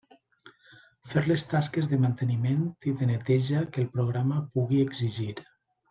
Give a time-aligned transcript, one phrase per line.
[1.11, 5.35] Fer les tasques de manteniment i de neteja, que el programa pugui exigir.